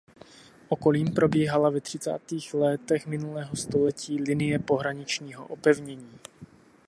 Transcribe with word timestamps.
Okolím 0.69 1.13
probíhala 1.13 1.69
ve 1.69 1.81
třicátých 1.81 2.53
létech 2.53 3.07
minulého 3.07 3.55
století 3.55 4.21
linie 4.23 4.59
pohraničního 4.59 5.47
opevnění. 5.47 6.17